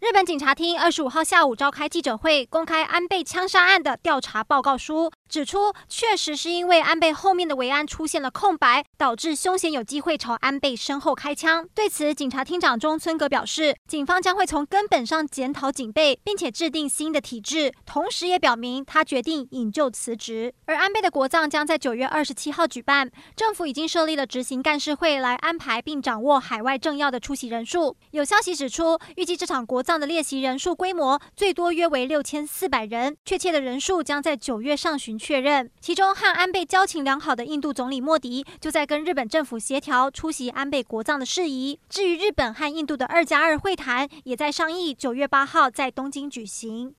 [0.00, 5.10] 日本警察厅二十五号下午召开记者会，公开安倍枪杀案的调查报告书。
[5.28, 11.68] 指出，确实是因为安倍后面的维安出现了空白，导致凶嫌有机会朝安倍身后开枪。
[11.74, 17.74] 对此，警察厅长中村格表示，警方将会从根本上检讨警备，并且制定新的体制。
[17.84, 20.54] 同时，也表明他决定引咎辞职。
[20.64, 27.94] 而安倍的国葬将在九月二十七号举办，政府已经设立了执行干事会来安排并掌握海外政要的出席人数。
[28.12, 35.18] 有消息指出，预计这场国葬的列席人数规模最多约为六千四百人，确切的人数将在九月上旬。
[35.18, 41.80] 确认，其中和安倍交情良好的印度总理莫迪就在跟日本政府协调出席安倍国葬的事宜。
[41.88, 46.94] 至于日本和印度的二加二会谈，也在商议九月八号在东京举行。